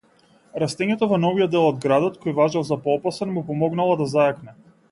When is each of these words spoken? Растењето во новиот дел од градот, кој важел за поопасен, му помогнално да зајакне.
Растењето 0.61 1.09
во 1.11 1.19
новиот 1.25 1.51
дел 1.55 1.67
од 1.73 1.77
градот, 1.83 2.17
кој 2.25 2.35
важел 2.39 2.65
за 2.71 2.79
поопасен, 2.87 3.33
му 3.37 3.45
помогнално 3.53 3.99
да 4.03 4.09
зајакне. 4.17 4.57